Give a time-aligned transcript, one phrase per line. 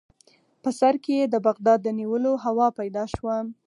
[0.63, 3.35] په سر کې یې د بغداد د نیولو هوا پیدا شوه.